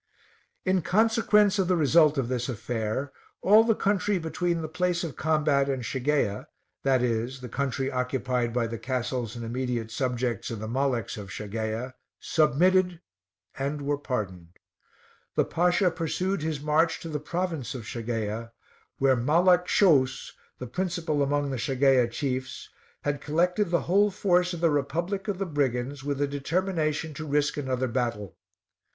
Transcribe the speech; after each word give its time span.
In 0.65 0.81
consequence 0.81 1.59
of 1.59 1.67
the 1.67 1.75
result 1.77 2.17
of 2.17 2.27
this 2.27 2.49
affair, 2.49 3.11
all 3.43 3.63
the 3.63 3.75
country 3.75 4.17
between 4.17 4.63
the 4.63 4.67
place 4.67 5.03
of 5.03 5.15
combat 5.15 5.69
and 5.69 5.83
Shageia, 5.83 6.47
i.e. 6.83 7.25
the 7.39 7.47
country 7.47 7.91
occupied 7.91 8.51
by 8.51 8.65
the 8.65 8.79
castles 8.79 9.35
and 9.35 9.45
immediate 9.45 9.91
subjects 9.91 10.49
of 10.49 10.59
the 10.59 10.67
Maleks 10.67 11.17
of 11.19 11.29
Shageia, 11.29 11.93
submitted 12.19 12.99
and 13.59 13.83
were 13.83 13.95
pardoned. 13.99 14.57
The 15.35 15.45
Pasha 15.45 15.91
pursued 15.91 16.41
his 16.41 16.59
march 16.59 16.99
to 17.01 17.07
the 17.07 17.19
province 17.19 17.75
of 17.75 17.83
Shageia, 17.83 18.53
where 18.97 19.15
Malek 19.15 19.67
Shouus, 19.67 20.31
the 20.57 20.65
principal 20.65 21.21
among 21.21 21.51
the 21.51 21.57
Shageia 21.59 22.09
chiefs, 22.09 22.69
had 23.03 23.21
collected 23.21 23.69
the 23.69 23.81
whole 23.81 24.09
force 24.09 24.51
of 24.55 24.61
the 24.61 24.71
republic 24.71 25.27
of 25.27 25.37
the 25.37 25.45
brigands 25.45 26.03
with 26.03 26.19
a 26.19 26.27
determination 26.27 27.13
to 27.13 27.27
risk 27.27 27.55
another 27.55 27.87
battle. 27.87 28.35